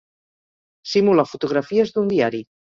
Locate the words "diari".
2.17-2.45